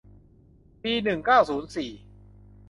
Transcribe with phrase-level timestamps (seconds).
[0.83, 1.91] ปีหนึ่งเก้าศูนย์สี่